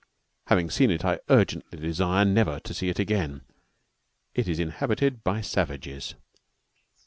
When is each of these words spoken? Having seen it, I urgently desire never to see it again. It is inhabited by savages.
Having 0.47 0.69
seen 0.71 0.89
it, 0.89 1.05
I 1.05 1.19
urgently 1.29 1.77
desire 1.77 2.25
never 2.25 2.59
to 2.61 2.73
see 2.73 2.89
it 2.89 2.97
again. 2.97 3.41
It 4.33 4.47
is 4.47 4.57
inhabited 4.57 5.23
by 5.23 5.41
savages. 5.41 6.15